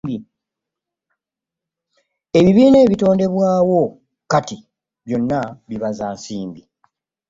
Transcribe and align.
Ebibiina 2.39 2.77
ebitondebwawo 2.85 3.81
kati 4.31 4.57
byonna 5.05 5.39
bibaza 5.69 6.05
nsimbi. 6.15 6.61